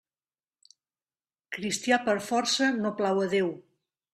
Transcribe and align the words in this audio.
Cristià 1.57 1.99
per 2.09 2.17
força 2.31 2.73
no 2.79 2.97
plau 3.03 3.25
a 3.27 3.29
Déu. 3.37 3.53